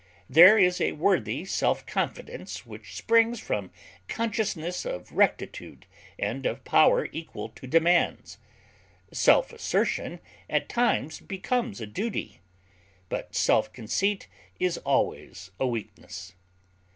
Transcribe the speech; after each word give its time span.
There 0.27 0.57
is 0.57 0.81
a 0.81 0.93
worthy 0.93 1.45
self 1.45 1.85
confidence 1.85 2.65
which 2.65 2.95
springs 2.97 3.39
from 3.39 3.69
consciousness 4.07 4.83
of 4.83 5.11
rectitude 5.11 5.85
and 6.17 6.43
of 6.47 6.63
power 6.63 7.07
equal 7.11 7.49
to 7.49 7.67
demands. 7.67 8.39
Self 9.11 9.53
assertion 9.53 10.19
at 10.49 10.67
times 10.69 11.19
becomes 11.19 11.79
a 11.81 11.85
duty; 11.85 12.39
but 13.09 13.35
self 13.35 13.71
conceit 13.73 14.27
is 14.59 14.79
always 14.79 15.51
a 15.59 15.67
weakness. 15.67 16.33